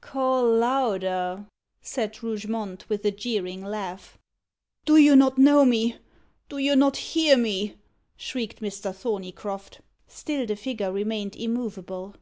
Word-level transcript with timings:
"Call 0.00 0.48
louder," 0.54 1.46
said 1.82 2.22
Rougemont, 2.22 2.88
with 2.88 3.04
a 3.04 3.10
jeering 3.10 3.64
laugh. 3.64 4.16
"Do 4.84 4.96
you 4.96 5.16
not 5.16 5.36
know 5.36 5.64
me? 5.64 5.96
do 6.48 6.58
you 6.58 6.76
not 6.76 6.96
hear 6.96 7.36
me?" 7.36 7.74
shrieked 8.16 8.60
Mr. 8.60 8.94
Thorneycroft. 8.94 9.80
Still 10.06 10.46
the 10.46 10.54
figure 10.54 10.92
remained 10.92 11.34
immovable. 11.34 12.14